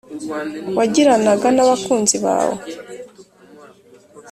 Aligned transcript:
wagiranaga 0.77 1.47
n’abakunzi 1.55 2.15
bawe 2.25 2.55